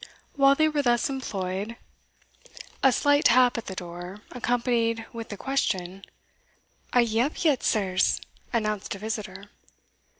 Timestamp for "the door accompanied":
3.67-5.05